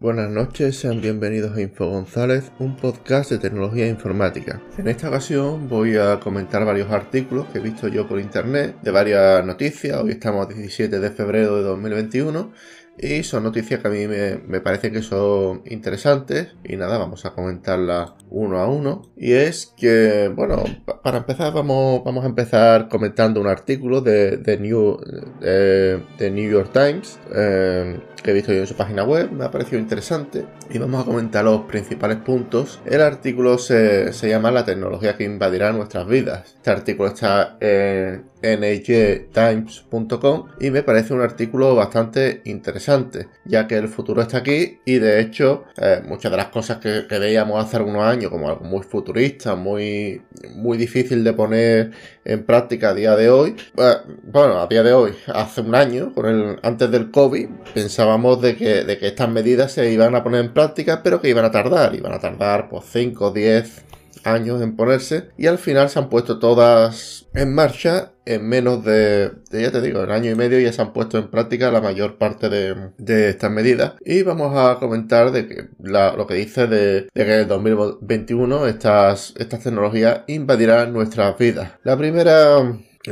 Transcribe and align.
Buenas 0.00 0.28
noches, 0.28 0.76
sean 0.76 1.00
bienvenidos 1.00 1.56
a 1.56 1.60
Info 1.60 1.88
González, 1.88 2.50
un 2.58 2.74
podcast 2.76 3.30
de 3.30 3.38
tecnología 3.38 3.86
informática. 3.86 4.60
En 4.76 4.88
esta 4.88 5.08
ocasión 5.08 5.68
voy 5.68 5.96
a 5.96 6.18
comentar 6.18 6.64
varios 6.64 6.90
artículos 6.90 7.46
que 7.46 7.58
he 7.58 7.62
visto 7.62 7.86
yo 7.86 8.08
por 8.08 8.18
internet 8.18 8.76
de 8.82 8.90
varias 8.90 9.46
noticias. 9.46 9.96
Hoy 10.02 10.10
estamos 10.10 10.46
a 10.46 10.52
17 10.52 10.98
de 10.98 11.10
febrero 11.12 11.56
de 11.58 11.62
2021 11.62 12.52
y 12.98 13.22
son 13.22 13.42
noticias 13.42 13.80
que 13.80 13.88
a 13.88 13.90
mí 13.90 14.06
me, 14.06 14.36
me 14.46 14.60
parecen 14.60 14.92
que 14.92 15.02
son 15.02 15.62
interesantes 15.66 16.54
y 16.64 16.76
nada, 16.76 16.98
vamos 16.98 17.24
a 17.24 17.34
comentarlas 17.34 18.12
uno 18.30 18.58
a 18.58 18.68
uno. 18.68 19.02
Y 19.16 19.32
es 19.32 19.72
que, 19.76 20.30
bueno, 20.34 20.64
para 21.02 21.18
empezar 21.18 21.52
vamos, 21.52 22.02
vamos 22.04 22.24
a 22.24 22.28
empezar 22.28 22.88
comentando 22.88 23.40
un 23.40 23.46
artículo 23.46 24.00
de, 24.00 24.36
de 24.36 24.58
New, 24.58 24.98
de, 25.40 26.30
New 26.30 26.50
York 26.50 26.70
Times 26.72 27.18
eh, 27.34 28.00
que 28.24 28.30
he 28.30 28.34
visto 28.34 28.52
yo 28.52 28.60
en 28.60 28.66
su 28.66 28.74
página 28.74 29.04
web, 29.04 29.30
me 29.30 29.44
ha 29.44 29.50
parecido 29.50 29.78
interesante 29.78 30.46
y 30.70 30.78
vamos 30.78 31.02
a 31.02 31.04
comentar 31.04 31.44
los 31.44 31.62
principales 31.62 32.16
puntos. 32.16 32.80
El 32.86 33.02
artículo 33.02 33.58
se, 33.58 34.14
se 34.14 34.30
llama 34.30 34.50
La 34.50 34.64
tecnología 34.64 35.14
que 35.14 35.24
invadirá 35.24 35.72
nuestras 35.72 36.06
vidas. 36.06 36.54
Este 36.56 36.70
artículo 36.70 37.10
está 37.10 37.58
en 37.60 38.24
nhtimes.com 38.44 40.48
y 40.60 40.70
me 40.70 40.82
parece 40.82 41.14
un 41.14 41.20
artículo 41.20 41.74
bastante 41.74 42.42
interesante, 42.44 43.28
ya 43.44 43.66
que 43.66 43.76
el 43.76 43.88
futuro 43.88 44.22
está 44.22 44.38
aquí 44.38 44.78
y 44.84 44.98
de 44.98 45.20
hecho 45.20 45.64
eh, 45.76 46.02
muchas 46.06 46.30
de 46.30 46.36
las 46.36 46.48
cosas 46.48 46.78
que, 46.78 47.04
veíamos 47.14 47.64
hace 47.64 47.76
algunos 47.76 48.02
años 48.02 48.30
como 48.30 48.48
algo 48.48 48.64
muy 48.64 48.82
futurista, 48.82 49.54
muy, 49.54 50.22
muy 50.56 50.76
difícil 50.76 51.24
de 51.24 51.32
poner 51.32 51.92
en 52.24 52.44
práctica 52.44 52.90
a 52.90 52.94
día 52.94 53.16
de 53.16 53.30
hoy, 53.30 53.56
eh, 53.76 53.94
bueno, 54.24 54.60
a 54.60 54.66
día 54.66 54.82
de 54.82 54.92
hoy, 54.92 55.12
hace 55.32 55.60
un 55.60 55.74
año, 55.74 56.12
el, 56.16 56.58
antes 56.62 56.90
del 56.90 57.10
COVID, 57.10 57.48
pensábamos 57.72 58.42
de 58.42 58.56
que, 58.56 58.84
de 58.84 58.98
que 58.98 59.06
estas 59.06 59.28
medidas 59.28 59.72
se 59.72 59.92
iban 59.92 60.14
a 60.14 60.22
poner 60.22 60.44
en 60.44 60.52
práctica, 60.52 61.02
pero 61.02 61.20
que 61.20 61.28
iban 61.28 61.44
a 61.44 61.50
tardar, 61.50 61.94
iban 61.94 62.12
a 62.12 62.18
tardar 62.18 62.68
pues 62.68 62.84
5, 62.90 63.30
10, 63.30 63.84
años 64.24 64.62
en 64.62 64.76
ponerse 64.76 65.30
y 65.36 65.46
al 65.46 65.58
final 65.58 65.88
se 65.88 65.98
han 65.98 66.08
puesto 66.08 66.38
todas 66.38 67.26
en 67.34 67.54
marcha 67.54 68.12
en 68.26 68.48
menos 68.48 68.84
de, 68.84 69.32
ya 69.50 69.70
te 69.70 69.80
digo, 69.80 70.02
en 70.02 70.10
año 70.10 70.30
y 70.30 70.34
medio 70.34 70.58
ya 70.58 70.72
se 70.72 70.80
han 70.80 70.92
puesto 70.92 71.18
en 71.18 71.28
práctica 71.28 71.70
la 71.70 71.80
mayor 71.80 72.16
parte 72.16 72.48
de, 72.48 73.28
estas 73.28 73.50
medidas 73.50 73.94
y 74.04 74.22
vamos 74.22 74.56
a 74.56 74.78
comentar 74.78 75.30
de 75.30 75.46
que 75.46 75.68
lo 75.78 76.26
que 76.26 76.34
dice 76.34 76.66
de, 76.66 77.08
que 77.14 77.22
en 77.22 77.30
el 77.30 77.48
2021 77.48 78.66
estas, 78.66 79.34
estas 79.36 79.62
tecnologías 79.62 80.22
invadirán 80.26 80.92
nuestras 80.92 81.36
vidas. 81.38 81.72
La 81.82 81.96
primera 81.96 82.62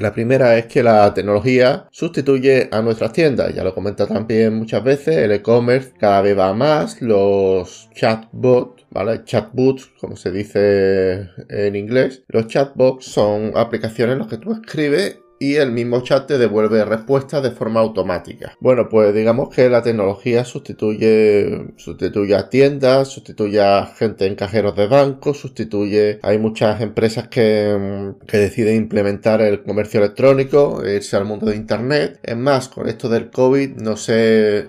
la 0.01 0.13
primera 0.13 0.57
es 0.57 0.67
que 0.67 0.83
la 0.83 1.13
tecnología 1.13 1.87
sustituye 1.91 2.69
a 2.73 2.81
nuestras 2.83 3.13
tiendas, 3.13 3.55
ya 3.55 3.65
lo 3.65 3.75
comenta 3.75 4.07
también 4.07 4.55
muchas 4.55 4.83
veces, 4.83 5.17
el 5.19 5.33
e-commerce 5.33 5.93
cada 5.99 6.23
vez 6.23 6.39
va 6.39 6.55
más, 6.55 7.01
los 7.03 7.89
chatbots, 7.95 8.87
¿vale? 8.91 9.25
Chatbots, 9.25 9.91
como 10.01 10.17
se 10.17 10.31
dice 10.31 11.29
en 11.49 11.77
inglés. 11.77 12.25
Los 12.29 12.47
chatbots 12.47 13.07
son 13.07 13.53
aplicaciones 13.55 14.15
en 14.15 14.19
las 14.21 14.29
que 14.29 14.39
tú 14.39 14.53
escribes 14.53 15.19
y 15.43 15.57
el 15.57 15.73
mismo 15.73 16.03
chat 16.03 16.29
te 16.29 16.39
devuelve 16.39 16.85
respuestas 16.85 17.43
de 17.43 17.51
forma 17.51 17.81
automática. 17.81 18.57
Bueno, 18.61 18.89
pues 18.89 19.13
digamos 19.13 19.53
que 19.53 19.69
la 19.69 19.83
tecnología 19.83 20.45
sustituye, 20.45 21.73
sustituye 21.77 22.37
a 22.37 22.49
tiendas, 22.49 23.09
sustituye 23.09 23.61
a 23.61 23.87
gente 23.87 24.27
en 24.27 24.37
cajeros 24.37 24.77
de 24.77 24.87
banco, 24.87 25.35
sustituye, 25.35 26.21
hay 26.23 26.39
muchas 26.39 26.81
empresas 26.81 27.27
que, 27.27 28.13
que 28.29 28.39
deciden 28.39 28.77
implementar 28.77 29.43
el 29.43 29.65
comercio 29.65 29.99
electrónico, 29.99 30.81
irse 30.87 31.17
al 31.17 31.25
mundo 31.25 31.47
de 31.47 31.57
internet. 31.57 32.21
Es 32.23 32.37
más, 32.37 32.69
con 32.69 32.89
esto 32.89 33.09
del 33.09 33.29
COVID, 33.29 33.79
no 33.79 33.97
sé, 33.97 34.69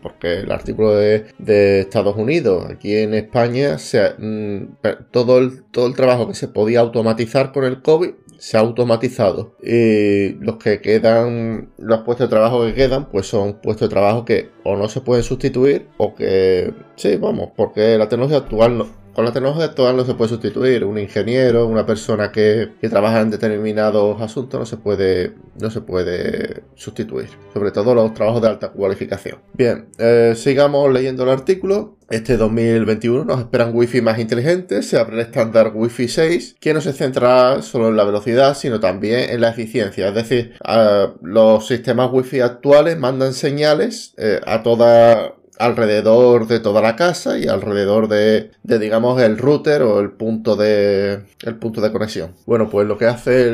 porque 0.00 0.40
el 0.42 0.52
artículo 0.52 0.94
de, 0.94 1.24
de, 1.38 1.80
Estados 1.80 2.16
Unidos, 2.16 2.66
aquí 2.70 2.94
en 2.94 3.14
España, 3.14 3.78
se, 3.78 4.10
mm, 4.16 4.76
todo, 5.10 5.38
el, 5.38 5.64
todo 5.72 5.88
el 5.88 5.94
trabajo 5.94 6.28
que 6.28 6.34
se 6.34 6.46
podía 6.46 6.78
automatizar 6.78 7.50
con 7.50 7.64
el 7.64 7.82
COVID 7.82 8.10
se 8.38 8.56
ha 8.56 8.60
automatizado. 8.60 9.54
Y 9.62 10.34
los 10.40 10.56
que 10.56 10.80
quedan, 10.80 11.72
los 11.76 12.00
puestos 12.00 12.28
de 12.28 12.30
trabajo 12.30 12.64
que 12.64 12.74
quedan, 12.74 13.10
pues 13.10 13.26
son 13.26 13.60
puestos 13.60 13.88
de 13.88 13.94
trabajo 13.94 14.24
que 14.24 14.50
o 14.64 14.76
no 14.76 14.88
se 14.88 15.00
pueden 15.00 15.24
sustituir 15.24 15.88
o 15.98 16.14
que, 16.14 16.72
sí, 16.96 17.16
vamos, 17.16 17.50
porque 17.56 17.98
la 17.98 18.08
tecnología 18.08 18.38
actual 18.38 18.78
no, 18.78 18.86
con 19.18 19.24
la 19.24 19.32
tecnología 19.32 19.64
actual 19.64 19.96
no 19.96 20.04
se 20.04 20.14
puede 20.14 20.28
sustituir. 20.28 20.84
Un 20.84 20.96
ingeniero, 20.96 21.66
una 21.66 21.84
persona 21.84 22.30
que, 22.30 22.70
trabaja 22.88 23.20
en 23.20 23.30
determinados 23.30 24.22
asuntos 24.22 24.60
no 24.60 24.64
se 24.64 24.76
puede, 24.76 25.34
no 25.60 25.72
se 25.72 25.80
puede 25.80 26.62
sustituir. 26.76 27.28
Sobre 27.52 27.72
todo 27.72 27.96
los 27.96 28.14
trabajos 28.14 28.40
de 28.40 28.46
alta 28.46 28.70
cualificación. 28.70 29.40
Bien, 29.54 29.88
eh, 29.98 30.34
sigamos 30.36 30.92
leyendo 30.92 31.24
el 31.24 31.30
artículo. 31.30 31.97
Este 32.10 32.38
2021 32.38 33.26
nos 33.26 33.40
esperan 33.40 33.72
Wi-Fi 33.74 34.00
más 34.00 34.18
inteligentes, 34.18 34.88
se 34.88 34.98
abre 34.98 35.16
el 35.16 35.20
estándar 35.20 35.72
Wi-Fi 35.74 36.08
6, 36.08 36.56
que 36.58 36.72
no 36.72 36.80
se 36.80 36.94
centra 36.94 37.60
solo 37.60 37.88
en 37.88 37.96
la 37.96 38.04
velocidad, 38.04 38.56
sino 38.56 38.80
también 38.80 39.28
en 39.28 39.42
la 39.42 39.50
eficiencia. 39.50 40.08
Es 40.08 40.14
decir, 40.14 40.54
los 41.20 41.66
sistemas 41.66 42.08
Wi-Fi 42.10 42.40
actuales 42.40 42.98
mandan 42.98 43.34
señales 43.34 44.14
eh, 44.16 44.40
a 44.46 44.62
toda 44.62 45.34
alrededor 45.58 46.46
de 46.46 46.60
toda 46.60 46.80
la 46.80 46.96
casa 46.96 47.38
y 47.38 47.46
alrededor 47.46 48.08
de, 48.08 48.52
de, 48.62 48.78
digamos 48.78 49.20
el 49.20 49.36
router 49.36 49.82
o 49.82 50.00
el 50.00 50.12
punto 50.12 50.56
de 50.56 51.24
el 51.44 51.56
punto 51.56 51.80
de 51.80 51.92
conexión. 51.92 52.34
Bueno, 52.46 52.70
pues 52.70 52.86
lo 52.86 52.96
que 52.96 53.06
hace 53.06 53.52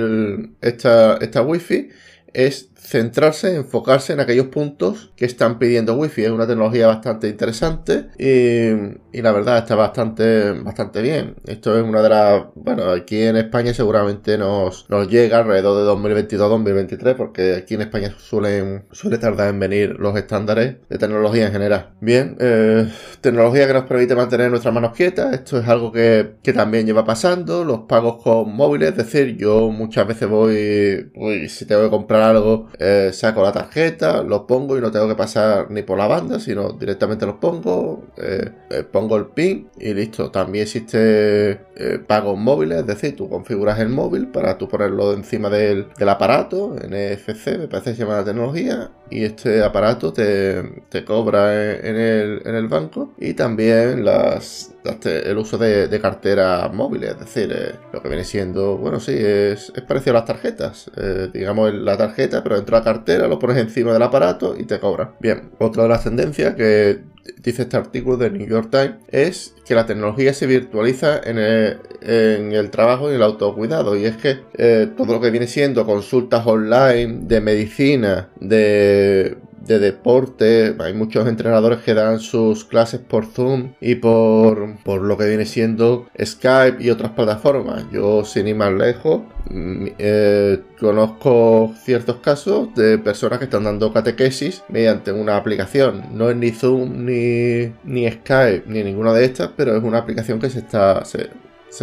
esta, 0.61 1.17
esta 1.17 1.43
wifi 1.43 1.89
es 2.35 2.69
centrarse, 2.95 3.57
enfocarse 3.57 4.13
en 4.13 4.21
aquellos 4.21 4.47
puntos 4.47 5.13
que 5.17 5.25
están 5.25 5.59
pidiendo 5.59 5.97
wifi. 5.97 6.23
Es 6.23 6.31
una 6.31 6.47
tecnología 6.47 6.87
bastante 6.87 7.27
interesante 7.29 8.07
y, 8.17 9.21
la 9.21 9.33
verdad 9.33 9.59
está 9.59 9.75
bastante, 9.75 10.53
bastante 10.53 11.03
bien. 11.03 11.35
Esto 11.45 11.77
es 11.77 11.83
una 11.83 12.03
de 12.03 12.09
las, 12.09 12.45
bueno, 12.55 12.91
aquí 12.91 13.23
en 13.23 13.37
España 13.37 13.75
seguramente 13.75 14.39
nos, 14.39 14.89
nos 14.89 15.09
llega 15.09 15.39
alrededor 15.39 16.01
de 16.01 16.39
2022-2023 16.39 17.17
porque 17.17 17.57
aquí 17.57 17.75
en 17.75 17.81
España 17.81 18.15
suelen, 18.17 18.85
suele 18.93 19.19
tardar 19.19 19.49
en 19.49 19.59
venir 19.59 19.97
los 19.99 20.17
estándares 20.17 20.77
de 20.89 20.99
tecnología 20.99 21.47
en 21.47 21.53
general. 21.53 21.95
Bien, 22.01 22.37
eh, 22.39 22.89
tecnología 23.21 23.67
que 23.67 23.73
nos 23.73 23.85
permite 23.85 24.15
mantener 24.15 24.51
nuestras 24.51 24.73
manos 24.73 24.93
quietas. 24.93 25.35
Esto 25.35 25.59
es 25.59 25.67
algo 25.67 25.91
que, 25.91 26.35
que 26.45 26.53
también 26.53 26.87
lleva 26.87 27.05
pasando. 27.05 27.65
Los 27.65 27.81
pagos 27.89 28.23
con 28.23 28.55
móviles, 28.55 28.91
es 28.91 28.97
decir, 28.99 29.37
yo 29.37 29.71
muchas 29.71 30.07
veces 30.07 30.29
voy, 30.29 31.11
voy 31.17 31.49
si 31.49 31.67
tengo 31.67 31.83
que 31.83 31.91
comprar 31.91 32.23
algo 32.23 32.69
eh, 32.87 33.15
saco 33.15 33.43
la 33.43 33.51
tarjeta, 33.51 34.23
lo 34.23 34.47
pongo 34.47 34.77
y 34.77 34.81
no 34.83 34.91
tengo 34.91 35.09
que 35.09 35.15
pasar 35.15 35.71
ni 35.71 35.81
por 35.81 35.97
la 35.97 36.07
banda, 36.07 36.39
sino 36.39 36.73
directamente 36.73 37.25
los 37.25 37.37
pongo, 37.37 38.05
eh, 38.19 38.51
eh, 38.69 38.83
pongo 38.83 39.17
el 39.17 39.29
PIN 39.29 39.71
y 39.79 39.95
listo. 39.95 40.31
También 40.31 40.65
existe 40.65 41.61
pagos 42.07 42.39
móviles, 42.39 42.81
es 42.81 42.87
decir, 42.87 43.17
tú 43.17 43.31
configuras 43.31 43.81
el 43.81 43.89
móvil 43.89 44.29
para 44.29 44.59
tú 44.59 44.69
ponerlo 44.69 45.15
encima 45.15 45.49
del, 45.49 45.87
aparato, 46.07 46.77
NFC, 46.77 47.59
me 47.59 47.69
parece 47.69 47.91
que 47.91 47.97
se 47.97 48.03
llama 48.03 48.19
la 48.19 48.25
tecnología, 48.25 48.91
y 49.11 49.25
este 49.25 49.63
aparato 49.63 50.13
te, 50.13 51.05
cobra 51.05 51.75
en, 51.77 51.97
el, 51.97 52.43
en 52.45 52.55
el 52.55 52.69
banco 52.69 53.13
y 53.19 53.35
también 53.35 54.05
las, 54.05 54.75
el 55.05 55.39
uso 55.39 55.59
de, 55.59 56.01
carteras 56.01 56.73
móviles, 56.73 57.11
es 57.11 57.19
decir, 57.21 57.75
lo 57.93 58.03
que 58.03 58.09
viene 58.09 58.25
siendo, 58.25 58.77
bueno, 58.77 59.01
sí, 59.01 59.15
es, 59.17 59.73
parecido 59.87 60.17
a 60.17 60.21
las 60.21 60.27
tarjetas, 60.27 60.91
digamos 61.33 61.73
la 61.75 61.97
tarjeta, 61.97 62.43
pero 62.43 62.57
dentro 62.57 62.77
de 62.77 62.81
la 62.81 62.85
cartera, 62.85 63.29
lo 63.29 63.39
pones 63.39 63.59
encima 63.59 63.93
del 63.93 64.03
aparato 64.03 64.57
y 64.59 64.65
te 64.65 64.81
cobra. 64.81 65.15
Bien, 65.21 65.51
otra 65.59 65.85
de 65.85 65.89
las 65.89 66.05
tendencias 66.05 66.55
que 66.55 67.14
dice 67.43 67.63
este 67.63 67.77
artículo 67.77 68.17
de 68.17 68.31
New 68.31 68.47
York 68.47 68.69
Times 68.71 68.97
es 69.09 69.55
que 69.65 69.75
la 69.75 69.87
tecnología 69.87 70.35
se 70.35 70.47
virtualiza 70.47 71.21
en 71.25 71.39
el, 71.39 72.71
trabajo 72.71 73.11
y 73.11 73.15
el 73.15 73.23
autocuidado. 73.23 73.97
Y 73.97 74.05
es 74.05 74.17
que 74.17 74.41
eh, 74.55 74.89
todo 74.97 75.15
lo 75.15 75.21
que 75.21 75.31
viene 75.31 75.47
siendo 75.47 75.87
consultas 75.87 76.47
online 76.47 77.21
de 77.23 77.41
medicina, 77.41 78.29
de 78.41 79.37
de 79.67 79.79
deporte. 79.79 80.75
Hay 80.79 80.95
muchos 80.95 81.27
entrenadores 81.29 81.81
que 81.81 81.95
dan 81.95 82.21
sus 82.21 82.65
clases 82.65 83.01
por 83.01 83.27
Zoom 83.27 83.73
y 83.81 83.97
por, 83.97 84.77
por 84.83 85.03
lo 85.03 85.17
que 85.17 85.27
viene 85.27 85.47
siendo 85.47 86.07
Skype 86.23 86.83
y 86.83 86.91
otras 86.91 87.13
plataformas. 87.13 87.85
Yo, 87.93 88.25
sin 88.25 88.49
ir 88.49 88.57
más 88.57 88.73
lejos, 88.73 89.23
mm, 89.51 89.87
eh, 89.99 90.63
conozco 90.79 91.75
ciertos 91.83 92.17
casos 92.17 92.75
de 92.75 92.99
personas 92.99 93.39
que 93.39 93.47
están 93.47 93.65
dando 93.65 93.93
catequesis 93.93 94.63
mediante 94.69 95.13
una 95.13 95.37
aplicación. 95.37 96.05
No 96.13 96.31
es 96.31 96.37
ni 96.37 96.51
Zoom, 96.51 97.05
ni, 97.05 97.73
ni 97.85 98.11
Skype, 98.11 98.65
ni 98.67 98.83
ninguna 98.83 99.13
de 99.13 99.25
estas, 99.25 99.51
pero 99.57 99.77
es 99.77 99.83
una 99.83 99.99
aplicación 99.99 100.39
que 100.39 100.51
se 100.51 100.61
está 100.61 101.05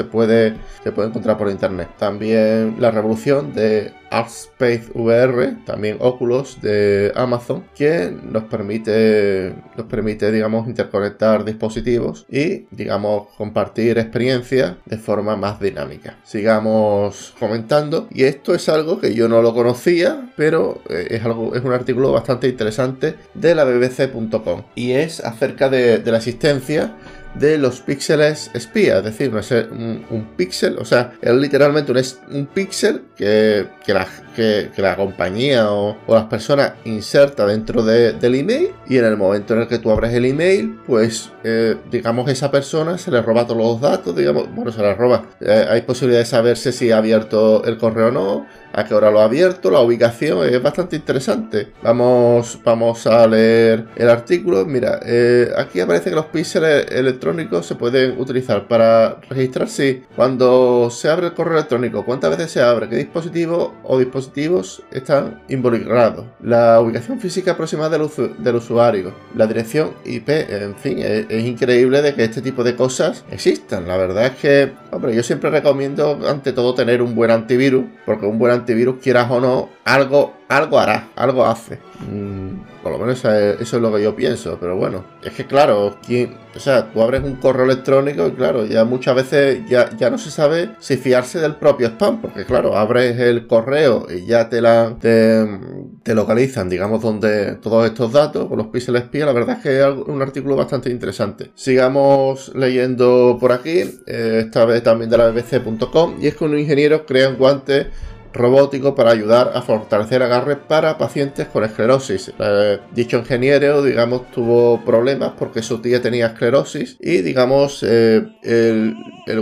puede, 0.04 0.56
se 0.84 0.92
puede 0.92 1.10
encontrar 1.10 1.38
por 1.38 1.50
internet. 1.50 1.90
También 1.98 2.76
la 2.80 2.92
revolución 2.92 3.54
de 3.54 3.94
ArtSpace 4.12 4.92
VR, 4.94 5.58
también 5.66 5.98
Oculus 6.00 6.62
de 6.62 7.12
Amazon, 7.16 7.64
que 7.76 8.14
nos 8.24 8.44
permite, 8.44 9.56
nos 9.78 9.86
permite, 9.88 10.32
digamos, 10.32 10.68
interconectar 10.68 11.46
dispositivos 11.46 12.26
y, 12.30 12.66
digamos, 12.72 13.28
compartir 13.38 13.98
experiencias 13.98 14.76
de 14.86 14.98
forma 14.98 15.36
más 15.36 15.60
dinámica. 15.60 16.18
Sigamos 16.24 17.34
comentando, 17.40 18.08
y 18.12 18.24
esto 18.24 18.54
es 18.54 18.68
algo 18.70 19.00
que 19.00 19.14
yo 19.14 19.30
no 19.30 19.42
lo 19.42 19.54
conocía, 19.54 20.32
pero 20.36 20.82
eh, 20.90 21.08
es, 21.12 21.24
algo, 21.24 21.56
es 21.56 21.64
un 21.64 21.72
artículo 21.72 22.12
bastante 22.12 22.48
interesante 22.48 23.16
de 23.34 23.56
la 23.56 23.64
bbc.com 23.64 24.64
y 24.76 24.92
es 24.92 25.22
acerca 25.22 25.70
de 25.70 26.02
la 26.04 26.18
existencia 26.18 26.96
de 27.36 27.58
los 27.58 27.80
píxeles 27.82 28.52
espía, 28.54 28.98
es 28.98 29.04
decir, 29.04 29.32
un, 29.72 30.06
un 30.10 30.26
píxel, 30.36 30.78
o 30.78 30.86
sea, 30.86 31.14
es 31.22 31.34
literalmente 31.34 31.92
un, 31.92 32.46
píxel 32.48 33.04
que, 33.16 33.68
que, 33.86 33.94
la, 33.94 34.08
que, 34.36 34.70
compañía 34.98 35.72
o, 35.72 35.98
las 36.08 36.26
personas 36.26 36.74
inserta 36.86 37.46
dentro 37.46 37.84
del 37.84 38.36
email 38.36 38.72
y 38.88 38.98
en 38.98 39.06
el 39.06 39.18
momento 39.18 39.54
en 39.54 39.62
el 39.62 39.68
que 39.68 39.80
tú 39.80 39.92
abres 39.92 40.14
el 40.14 40.26
email, 40.26 40.80
pues 40.86 41.32
eh, 41.44 41.76
digamos 41.90 42.30
esa 42.30 42.52
persona 42.52 42.98
se 42.98 43.12
le 43.12 43.22
roba 43.22 43.46
todos 43.46 43.58
los 43.58 43.82
datos, 43.82 44.16
digamos, 44.16 44.54
bueno, 44.54 44.72
se 44.72 44.82
le 44.82 44.94
roba. 44.94 45.26
Eh, 45.40 45.66
hay 45.70 45.82
posibilidad 45.82 46.22
de 46.22 46.26
saberse 46.26 46.72
si 46.72 46.92
ha 46.92 46.98
abierto 46.98 47.64
el 47.64 47.78
correo 47.78 48.08
o 48.08 48.12
no, 48.12 48.46
a 48.74 48.86
qué 48.86 48.94
hora 48.94 49.12
lo 49.12 49.22
ha 49.22 49.26
abierto, 49.26 49.72
la 49.72 49.82
ubicación 49.82 50.48
es 50.48 50.62
bastante 50.62 50.96
interesante. 50.96 51.72
Vamos, 51.82 52.60
vamos 52.64 53.06
a 53.08 53.28
leer 53.28 53.86
el 53.96 54.10
artículo. 54.10 54.66
Mira, 54.66 55.00
eh, 55.06 55.52
aquí 55.58 55.80
aparece 55.80 56.10
que 56.10 56.16
los 56.16 56.26
píxeles 56.28 56.88
electrónicos 56.92 57.66
se 57.66 57.76
pueden 57.76 58.20
utilizar 58.20 58.68
para 58.68 59.18
registrar 59.30 59.68
si 59.68 60.04
cuando 60.16 60.90
se 60.92 61.10
abre 61.10 61.28
el 61.28 61.34
correo 61.34 61.56
electrónico, 61.56 62.06
cuántas 62.06 62.32
veces 62.32 62.52
se 62.52 62.62
abre, 62.62 62.90
qué 62.90 62.96
dispositivo 62.96 63.74
o 63.84 64.00
dispositivos 64.00 64.84
están 64.92 65.42
involucrados, 65.50 66.26
la 66.42 66.80
ubicación 66.80 67.20
física 67.20 67.52
aproximada 67.52 67.98
del, 67.98 68.56
usuario, 68.56 69.14
la 69.36 69.48
dirección 69.48 69.92
IP, 70.06 70.30
en 70.30 70.76
fin, 70.76 71.00
es, 71.00 71.26
es 71.30 71.46
increíble 71.46 72.02
de 72.02 72.14
que 72.14 72.24
este 72.24 72.42
tipo 72.42 72.64
de 72.64 72.76
cosas 72.76 73.24
existan. 73.32 73.88
La 73.88 73.98
verdad 73.98 74.28
es 74.28 74.36
que, 74.36 74.72
hombre, 74.92 75.16
yo 75.16 75.24
siempre 75.24 75.50
recomiendo 75.50 76.20
ante 76.28 76.54
todo 76.54 76.74
tener 76.74 77.02
un 77.02 77.16
buen 77.16 77.32
antivirus, 77.32 77.86
porque 78.06 78.26
un 78.26 78.40
buen 78.40 78.52
antivirus, 78.52 78.61
quieras 79.02 79.30
o 79.30 79.40
no, 79.40 79.70
algo, 79.86 80.34
algo 80.48 80.80
hará, 80.80 81.10
algo 81.16 81.46
hace. 81.46 81.80
Mm, 82.10 82.82
por 82.82 82.92
lo 82.92 82.98
menos 82.98 83.20
eso 83.20 83.32
es, 83.32 83.74
lo 83.74 83.94
que 83.94 84.02
yo 84.02 84.16
pienso, 84.16 84.58
pero 84.60 84.76
bueno, 84.76 85.04
es 85.24 85.34
que 85.34 85.46
claro, 85.46 85.98
¿quién, 86.06 86.36
o 86.56 86.60
sea, 86.60 86.92
tú 86.92 87.02
abres 87.02 87.24
un 87.24 87.36
correo 87.36 87.66
electrónico 87.66 88.28
y 88.28 88.32
claro, 88.32 88.66
ya 88.66 88.86
muchas 88.86 89.16
veces 89.16 89.62
ya, 89.70 89.96
ya 89.98 90.10
no 90.10 90.18
se 90.18 90.32
sabe 90.32 90.72
si 90.80 90.98
fiarse 90.98 91.40
del 91.40 91.56
propio 91.56 91.88
spam, 91.90 92.22
porque 92.22 92.44
claro, 92.44 92.76
abres 92.76 93.20
el 93.20 93.46
correo 93.46 94.08
y 94.10 94.26
ya 94.26 94.50
te 94.50 94.62
la 94.62 94.96
te, 95.00 96.16
localizan, 96.16 96.70
digamos, 96.70 97.02
donde 97.02 97.56
todos 97.56 97.86
estos 97.86 98.12
datos 98.12 98.48
con 98.48 98.58
los 98.58 98.68
píxeles 98.68 99.04
espía, 99.04 99.28
la 99.28 99.34
verdad 99.34 99.58
es 99.58 99.64
que 99.64 99.80
es 99.80 99.86
un 100.08 100.22
artículo 100.22 100.56
bastante 100.56 100.90
interesante. 100.90 101.52
Sigamos 101.54 102.52
leyendo 102.56 103.38
por 103.40 103.52
aquí, 103.52 103.84
eh, 104.08 104.44
esta 104.46 104.66
vez 104.66 104.82
también 104.82 105.10
de 105.10 105.18
la 105.18 105.30
bbc.com, 105.30 106.16
y 106.20 106.28
es 106.28 106.36
que 106.36 106.46
un 106.46 106.58
ingeniero 106.58 107.06
crea 107.06 107.30
un 107.30 107.38
guante 107.38 107.88
robótico 108.34 108.96
para 108.96 109.12
ayudar 109.12 109.52
a 109.56 109.62
fortalecer 109.62 110.24
agarre 110.24 110.56
para 110.56 110.98
pacientes 110.98 111.48
con 111.48 111.64
esclerosis. 111.64 112.34
Eh, 112.40 112.80
dicho 112.94 113.18
ingeniero, 113.18 113.84
digamos, 113.84 114.30
tuvo 114.32 114.84
problemas 114.86 115.34
porque 115.38 115.62
su 115.62 115.82
tía 115.82 116.02
tenía 116.02 116.28
esclerosis 116.28 116.98
y, 117.00 117.22
digamos, 117.22 117.84
eh, 117.88 118.24
el, 118.44 118.96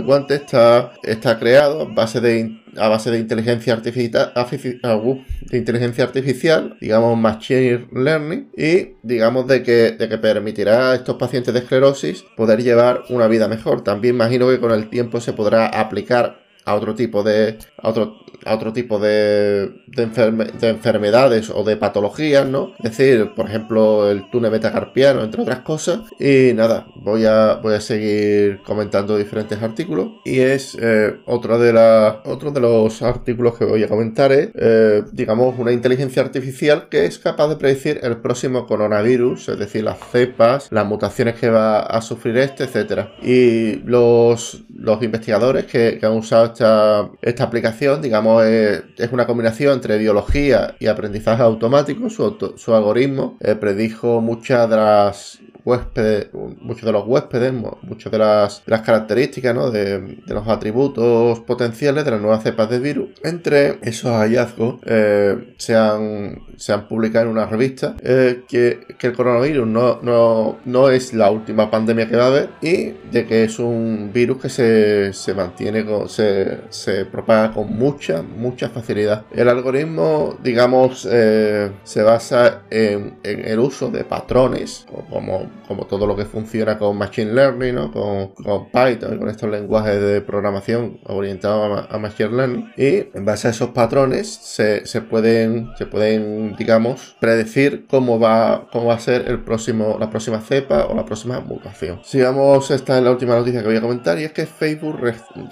guante 0.04 0.34
está, 0.34 0.92
está 1.02 1.38
creado 1.38 1.82
a 1.82 1.84
base 1.84 2.20
de 2.20 2.60
a 2.76 2.88
base 2.88 3.10
de 3.10 3.18
inteligencia 3.18 3.72
artificial, 3.72 4.32
ah, 4.34 4.46
de 4.48 5.58
inteligencia 5.58 6.04
artificial, 6.04 6.76
digamos 6.80 7.18
machine 7.18 7.88
learning, 7.92 8.50
y 8.56 8.94
digamos 9.02 9.46
de 9.48 9.62
que, 9.62 9.92
de 9.92 10.08
que 10.08 10.18
permitirá 10.18 10.92
a 10.92 10.94
estos 10.94 11.16
pacientes 11.16 11.52
de 11.52 11.60
esclerosis 11.60 12.24
poder 12.36 12.62
llevar 12.62 13.02
una 13.08 13.26
vida 13.26 13.48
mejor. 13.48 13.82
También 13.82 14.14
imagino 14.14 14.48
que 14.48 14.60
con 14.60 14.72
el 14.72 14.88
tiempo 14.88 15.20
se 15.20 15.32
podrá 15.32 15.66
aplicar 15.66 16.40
a 16.64 16.74
otro 16.74 16.94
tipo 16.94 17.22
de 17.22 17.58
a 17.78 17.88
otro, 17.88 18.16
a 18.44 18.54
otro 18.54 18.72
tipo 18.72 18.98
de, 18.98 19.70
de, 19.86 20.68
enfermedades 20.68 21.50
o 21.50 21.64
de 21.64 21.76
patologías, 21.76 22.46
¿no? 22.46 22.72
Es 22.82 22.96
decir, 22.96 23.32
por 23.34 23.46
ejemplo, 23.46 24.10
el 24.10 24.30
túnel 24.30 24.50
metacarpiano, 24.50 25.22
entre 25.22 25.42
otras 25.42 25.60
cosas. 25.60 26.00
Y 26.18 26.52
nada, 26.54 26.86
voy 26.96 27.24
a, 27.26 27.54
voy 27.62 27.74
a 27.74 27.80
seguir 27.80 28.60
comentando 28.64 29.16
diferentes 29.16 29.62
artículos. 29.62 30.08
Y 30.24 30.40
es 30.40 30.76
eh, 30.80 31.16
otro, 31.26 31.58
de 31.58 31.72
la, 31.72 32.22
otro 32.24 32.50
de 32.50 32.60
los 32.60 33.02
artículos 33.02 33.56
que 33.56 33.64
voy 33.64 33.82
a 33.82 33.88
comentar 33.88 34.32
es, 34.32 34.50
eh, 34.54 35.02
digamos, 35.12 35.58
una 35.58 35.72
inteligencia 35.72 36.22
artificial 36.22 36.88
que 36.88 37.06
es 37.06 37.18
capaz 37.18 37.48
de 37.48 37.56
predecir 37.56 38.00
el 38.02 38.18
próximo 38.18 38.66
coronavirus, 38.66 39.50
es 39.50 39.58
decir, 39.58 39.84
las 39.84 39.98
cepas, 40.10 40.68
las 40.70 40.86
mutaciones 40.86 41.34
que 41.34 41.50
va 41.50 41.80
a 41.80 42.00
sufrir 42.02 42.36
este, 42.38 42.64
etcétera. 42.64 43.12
Y 43.22 43.76
los, 43.84 44.64
los 44.74 45.02
investigadores 45.02 45.64
que, 45.66 45.98
que 45.98 46.06
han 46.06 46.12
usado 46.12 46.46
esta, 46.46 47.10
esta 47.22 47.44
aplicación, 47.44 48.02
digamos, 48.02 48.29
es, 48.42 48.82
una 49.12 49.26
combinación 49.26 49.74
entre 49.74 49.98
biología 49.98 50.76
y 50.78 50.86
aprendizaje 50.86 51.42
automático. 51.42 52.08
Su, 52.10 52.54
su 52.56 52.74
algoritmo 52.74 53.36
eh, 53.40 53.54
predijo 53.54 54.20
muchas 54.20 54.68
de 54.70 54.76
las 54.76 55.40
huéspedes, 55.64 56.28
muchos 56.60 56.84
de 56.84 56.92
los 56.92 57.06
huéspedes, 57.06 57.52
muchas 57.82 58.12
de 58.12 58.18
las, 58.18 58.62
características, 58.66 59.54
¿no? 59.54 59.70
de, 59.70 60.18
los 60.26 60.48
atributos 60.48 61.40
potenciales 61.40 62.04
de 62.04 62.10
las 62.12 62.20
nuevas 62.20 62.42
cepas 62.42 62.70
de 62.70 62.78
virus. 62.78 63.10
Entre 63.22 63.78
esos 63.82 64.10
hallazgos 64.10 64.76
eh, 64.84 65.54
se, 65.56 65.76
han, 65.76 66.42
se 66.56 66.72
han 66.72 66.88
publicado 66.88 67.26
en 67.26 67.32
una 67.32 67.46
revista 67.46 67.96
eh, 68.02 68.42
que, 68.48 68.86
el 69.00 69.12
coronavirus 69.12 69.66
no, 69.66 69.98
no, 70.02 70.58
no, 70.64 70.90
es 70.90 71.14
la 71.14 71.30
última 71.30 71.70
pandemia 71.70 72.08
que 72.08 72.16
va 72.16 72.24
a 72.24 72.26
haber 72.28 72.50
y 72.62 72.92
de 73.10 73.26
que 73.26 73.44
es 73.44 73.58
un 73.58 74.10
virus 74.12 74.42
que 74.42 74.48
se, 74.48 75.12
se 75.12 75.34
mantiene, 75.34 75.84
con, 75.84 76.08
se, 76.08 76.60
se 76.68 77.06
propaga 77.06 77.52
con 77.52 77.72
mucha, 77.72 78.22
mucha 78.22 78.68
facilidad. 78.68 79.24
El 79.32 79.48
algoritmo, 79.48 80.36
digamos, 80.42 81.08
eh, 81.10 81.70
se 81.82 82.02
basa 82.02 82.62
en, 82.70 83.18
en 83.22 83.44
el 83.44 83.58
uso 83.58 83.90
de 83.90 84.04
patrones, 84.04 84.86
como 85.10 85.49
como 85.70 85.86
todo 85.86 86.04
lo 86.04 86.16
que 86.16 86.24
funciona 86.24 86.78
con 86.78 86.98
Machine 86.98 87.32
Learning, 87.32 87.92
con, 87.92 88.32
Python, 88.72 89.18
con 89.18 89.28
estos 89.28 89.48
lenguajes 89.48 90.00
de 90.00 90.20
programación 90.20 90.98
orientados 91.06 91.86
a, 91.88 91.98
Machine 91.98 92.30
Learning. 92.30 92.72
Y 92.76 93.06
en 93.16 93.24
base 93.24 93.46
a 93.46 93.52
esos 93.52 93.70
patrones 93.70 94.28
se, 94.28 94.82
pueden, 95.02 95.70
se 95.78 95.86
pueden, 95.86 96.56
digamos, 96.56 97.16
predecir 97.20 97.86
cómo 97.88 98.18
va, 98.18 98.68
cómo 98.72 98.86
va 98.86 98.94
a 98.94 98.98
ser 98.98 99.28
el 99.28 99.44
próximo, 99.44 99.96
la 100.00 100.10
próxima 100.10 100.40
cepa 100.40 100.86
o 100.86 100.94
la 100.94 101.04
próxima 101.04 101.38
mutación. 101.38 102.00
Sigamos, 102.02 102.70
esta 102.72 102.98
es 102.98 103.04
la 103.04 103.12
última 103.12 103.36
noticia 103.36 103.60
que 103.60 103.68
voy 103.68 103.76
a 103.76 103.80
comentar 103.80 104.18
y 104.18 104.24
es 104.24 104.32
que 104.32 104.46
Facebook 104.46 104.98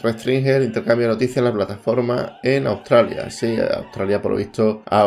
restringe 0.02 0.56
el 0.56 0.64
intercambio 0.64 1.06
de 1.06 1.14
noticias 1.14 1.38
en 1.38 1.44
la 1.44 1.52
plataforma 1.52 2.38
en 2.42 2.66
Australia. 2.66 3.30
Sí, 3.30 3.56
Australia 3.56 4.20
por 4.20 4.32
lo 4.32 4.38
visto 4.38 4.82
ha 4.90 5.06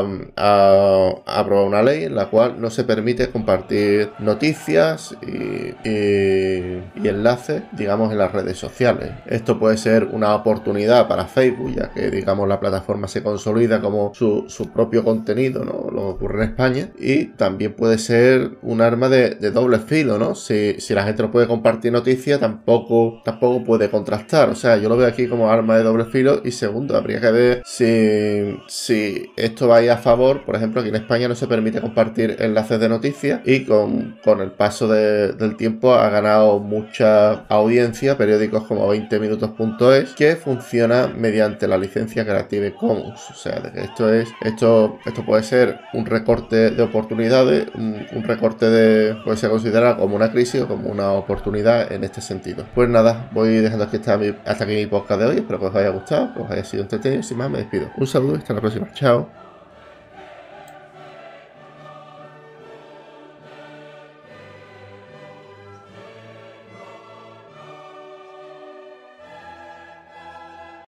aprobado 1.25 1.67
una 1.67 1.83
ley 1.83 2.05
en 2.05 2.15
la 2.15 2.29
cual 2.29 2.61
no 2.61 2.69
se 2.69 2.83
permite 2.83 3.29
compartir 3.29 4.11
noticias 4.19 4.80
y, 5.21 7.07
enlaces, 7.07 7.63
digamos, 7.73 8.11
en 8.11 8.17
las 8.17 8.31
redes 8.31 8.57
sociales. 8.57 9.11
Esto 9.25 9.59
puede 9.59 9.77
ser 9.77 10.05
una 10.11 10.33
oportunidad 10.35 11.07
para 11.07 11.25
Facebook, 11.25 11.75
ya 11.75 11.91
que, 11.91 12.09
digamos, 12.09 12.47
la 12.47 12.59
plataforma 12.59 13.07
se 13.07 13.21
consolida 13.21 13.81
como 13.81 14.13
su, 14.13 14.47
propio 14.73 15.03
contenido, 15.03 15.65
¿no? 15.65 15.89
Lo 15.91 16.09
ocurre 16.09 16.43
en 16.43 16.49
España. 16.51 16.89
Y 16.97 17.25
también 17.25 17.73
puede 17.73 17.97
ser 17.97 18.51
un 18.61 18.81
arma 18.81 19.09
de, 19.09 19.35
doble 19.51 19.79
filo, 19.79 20.17
¿no? 20.17 20.35
Si, 20.35 20.77
la 20.89 21.03
gente 21.03 21.23
no 21.23 21.31
puede 21.31 21.47
compartir 21.47 21.91
noticias, 21.91 22.39
tampoco, 22.39 23.21
tampoco 23.23 23.63
puede 23.63 23.89
contrastar. 23.89 24.49
O 24.49 24.55
sea, 24.55 24.77
yo 24.77 24.89
lo 24.89 24.97
veo 24.97 25.07
aquí 25.07 25.27
como 25.27 25.49
arma 25.49 25.77
de 25.77 25.83
doble 25.83 26.05
filo. 26.05 26.41
Y 26.43 26.51
segundo, 26.51 26.95
habría 26.95 27.19
que 27.19 27.31
ver 27.31 27.61
si, 27.65 28.57
si 28.67 29.31
esto 29.35 29.67
va 29.67 29.77
a 29.77 29.83
ir 29.83 29.91
a 29.91 29.97
favor. 29.97 30.45
Por 30.45 30.55
ejemplo, 30.55 30.81
aquí 30.81 30.89
en 30.89 30.95
España 30.95 31.27
no 31.27 31.35
se 31.35 31.47
permite 31.47 31.81
compartir 31.81 32.37
enlaces 32.39 32.79
de 32.79 32.89
noticias 32.89 33.41
y 33.45 33.65
con, 33.65 34.17
con 34.23 34.41
el 34.41 34.51
paso 34.51 34.70
del 34.79 35.57
tiempo 35.57 35.93
ha 35.93 36.09
ganado 36.09 36.59
mucha 36.59 37.45
audiencia, 37.49 38.17
periódicos 38.17 38.63
como 38.63 38.87
20minutos.es, 38.93 40.13
que 40.13 40.35
funciona 40.35 41.07
mediante 41.07 41.67
la 41.67 41.77
licencia 41.77 42.25
Creative 42.25 42.73
Commons. 42.75 43.29
O 43.29 43.33
sea, 43.33 43.59
de 43.59 43.83
esto 43.83 44.13
es, 44.13 44.29
esto, 44.41 44.99
esto 45.05 45.25
puede 45.25 45.43
ser 45.43 45.79
un 45.93 46.05
recorte 46.05 46.71
de 46.71 46.83
oportunidades, 46.83 47.67
un, 47.75 48.23
recorte 48.23 48.69
de, 48.69 49.15
puede 49.23 49.37
ser 49.37 49.49
considerado 49.49 49.97
como 49.97 50.15
una 50.15 50.31
crisis 50.31 50.61
o 50.61 50.67
como 50.67 50.89
una 50.89 51.11
oportunidad 51.11 51.91
en 51.91 52.03
este 52.03 52.21
sentido. 52.21 52.65
Pues 52.73 52.89
nada, 52.89 53.29
voy 53.31 53.49
dejando 53.57 53.85
aquí 53.85 53.97
hasta, 53.97 54.19
hasta 54.45 54.63
aquí 54.63 54.73
mi 54.73 54.85
podcast 54.85 55.21
de 55.21 55.27
hoy. 55.27 55.35
Espero 55.37 55.59
que 55.59 55.65
os 55.65 55.75
haya 55.75 55.89
gustado, 55.89 56.33
que 56.33 56.41
os 56.41 56.51
haya 56.51 56.63
sido 56.63 56.83
entretenido. 56.83 57.23
Sin 57.23 57.37
más, 57.37 57.49
me 57.49 57.59
despido. 57.59 57.89
Un 57.97 58.07
saludo 58.07 58.35
hasta 58.37 58.53
la 58.53 58.61
próxima. 58.61 58.91
Chao. 58.93 59.40